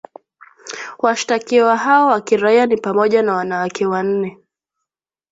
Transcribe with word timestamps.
Washtakiwa 0.99 1.77
hao 1.77 2.07
wa 2.07 2.21
kiraia 2.21 2.65
ni 2.65 2.77
pamoja 2.77 3.21
na 3.23 3.33
wanawake 3.35 3.85
wanne 3.85 4.37